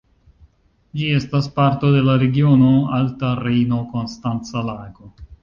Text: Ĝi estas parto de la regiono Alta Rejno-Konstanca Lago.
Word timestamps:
Ĝi 1.01 1.09
estas 1.17 1.49
parto 1.59 1.91
de 1.97 2.01
la 2.07 2.15
regiono 2.23 2.73
Alta 3.01 3.31
Rejno-Konstanca 3.43 4.67
Lago. 4.73 5.13